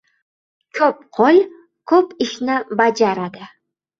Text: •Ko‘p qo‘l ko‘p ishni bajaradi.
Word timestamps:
•Ko‘p 0.77 1.01
qo‘l 1.17 1.41
ko‘p 1.91 2.15
ishni 2.27 2.57
bajaradi. 2.81 3.45